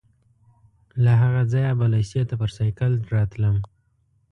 له 1.03 1.13
هغه 1.21 1.41
ځایه 1.51 1.71
به 1.79 1.85
لېسې 1.93 2.21
ته 2.29 2.35
پر 2.41 2.49
سایکل 2.57 2.91
راتلم. 3.13 3.55